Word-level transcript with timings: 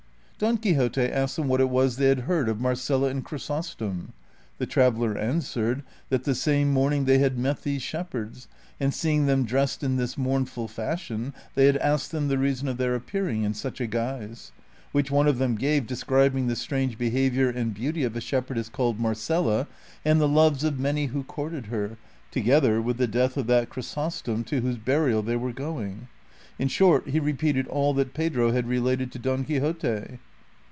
Don 0.43 0.57
Quixote 0.57 1.01
asked 1.03 1.35
them 1.35 1.47
what 1.47 1.61
it 1.61 1.69
was 1.69 1.97
they 1.97 2.07
had 2.07 2.21
heard 2.21 2.49
of 2.49 2.59
Marcela 2.59 3.09
and 3.09 3.23
Chrysostoni. 3.23 4.07
The 4.57 4.65
traveller 4.65 5.15
answered 5.15 5.83
that 6.09 6.23
the 6.23 6.33
same 6.33 6.73
morning 6.73 7.05
they 7.05 7.19
had 7.19 7.37
met 7.37 7.61
these 7.61 7.83
shepherds, 7.83 8.47
and 8.79 8.91
seeing 8.91 9.27
them 9.27 9.45
dressed 9.45 9.83
in 9.83 9.97
this 9.97 10.17
mournful 10.17 10.67
fashion 10.67 11.35
they 11.53 11.67
had 11.67 11.77
asked 11.77 12.11
them 12.11 12.27
the 12.27 12.39
reason 12.39 12.67
of 12.67 12.77
their 12.77 12.95
appearing 12.95 13.43
in 13.43 13.53
such 13.53 13.79
a 13.79 13.85
guise; 13.85 14.51
which 14.91 15.11
one 15.11 15.27
of 15.27 15.37
them 15.37 15.53
gave, 15.57 15.85
describing 15.85 16.47
the 16.47 16.55
strange 16.55 16.97
behavior 16.97 17.49
and 17.49 17.75
beauty 17.75 18.03
of 18.03 18.15
a 18.15 18.19
shep 18.21 18.47
herdess 18.49 18.67
called 18.71 18.99
Marcela, 18.99 19.67
and 20.03 20.19
the 20.19 20.27
loves 20.27 20.63
of 20.63 20.79
many 20.79 21.05
who 21.05 21.21
courted 21.23 21.67
her, 21.67 21.97
together 22.31 22.81
with 22.81 22.97
the 22.97 23.05
death 23.05 23.37
of 23.37 23.45
that 23.45 23.69
Chrysostom 23.69 24.43
to 24.45 24.59
Avhose 24.59 24.83
burial 24.83 25.21
they 25.21 25.35
were 25.35 25.53
going. 25.53 26.07
In 26.57 26.67
short, 26.67 27.09
he 27.09 27.19
repeated 27.19 27.67
all 27.67 27.93
that 27.93 28.15
Pedro 28.15 28.51
had 28.53 28.67
related 28.67 29.11
to 29.11 29.19
Don 29.19 29.45
Quixote. 29.45 30.17